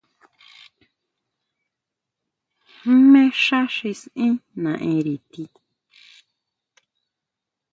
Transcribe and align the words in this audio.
¿Jmé 2.81 3.23
xá 3.43 3.61
xi 3.75 3.91
saʼen 4.01 4.33
naʼénri 4.63 5.15
ti? 5.31 5.43